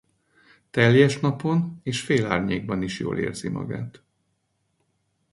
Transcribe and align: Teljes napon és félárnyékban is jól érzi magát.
Teljes 0.69 1.17
napon 1.19 1.79
és 1.83 2.01
félárnyékban 2.01 2.81
is 2.81 2.99
jól 2.99 3.19
érzi 3.19 3.47
magát. 3.49 4.03